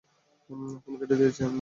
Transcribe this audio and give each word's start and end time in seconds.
Phone 0.79 0.93
কেটে 0.99 1.15
দিয়েছে। 1.19 1.45